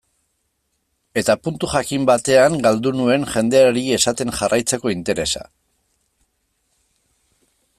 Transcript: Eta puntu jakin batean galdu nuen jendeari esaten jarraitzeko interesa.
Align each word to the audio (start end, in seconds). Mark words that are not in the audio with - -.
Eta 1.21 1.33
puntu 1.47 1.67
jakin 1.73 2.07
batean 2.09 2.57
galdu 2.67 2.93
nuen 3.01 3.27
jendeari 3.33 3.83
esaten 3.99 4.33
jarraitzeko 4.39 4.95
interesa. 4.95 5.45